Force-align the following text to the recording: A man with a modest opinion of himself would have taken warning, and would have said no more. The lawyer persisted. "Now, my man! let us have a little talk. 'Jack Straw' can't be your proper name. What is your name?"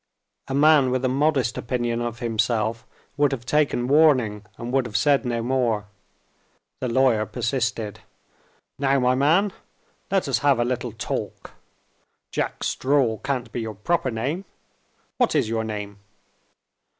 A 0.47 0.55
man 0.55 0.89
with 0.89 1.05
a 1.05 1.07
modest 1.07 1.59
opinion 1.59 2.01
of 2.01 2.17
himself 2.17 2.87
would 3.17 3.31
have 3.31 3.45
taken 3.45 3.85
warning, 3.87 4.43
and 4.57 4.73
would 4.73 4.87
have 4.87 4.97
said 4.97 5.25
no 5.25 5.43
more. 5.43 5.85
The 6.79 6.87
lawyer 6.87 7.27
persisted. 7.27 7.99
"Now, 8.79 8.99
my 8.99 9.13
man! 9.13 9.53
let 10.09 10.27
us 10.27 10.39
have 10.39 10.59
a 10.59 10.65
little 10.65 10.91
talk. 10.91 11.51
'Jack 12.31 12.63
Straw' 12.63 13.17
can't 13.19 13.51
be 13.51 13.61
your 13.61 13.75
proper 13.75 14.09
name. 14.09 14.45
What 15.17 15.35
is 15.35 15.47
your 15.49 15.63
name?" 15.63 15.99